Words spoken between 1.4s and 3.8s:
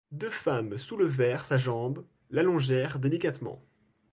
sa jambe, l'allongèrent délicatement.